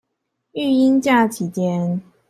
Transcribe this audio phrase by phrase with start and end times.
[0.53, 2.01] 育嬰假期間